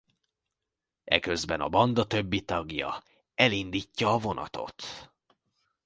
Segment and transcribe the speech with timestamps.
[1.03, 3.03] Eközben a banda többi tagja
[3.35, 4.83] elindítja a vonatot.